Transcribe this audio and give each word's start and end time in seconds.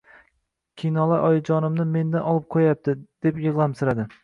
Kinolar 0.81 1.21
oyijonimni 1.27 1.85
mendan 1.97 2.27
olib 2.33 2.49
qo`yapti, 2.57 2.99
dedi 3.27 3.47
yig`lamsirab 3.49 4.05